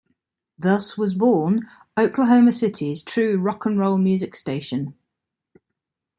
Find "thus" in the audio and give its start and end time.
0.57-0.97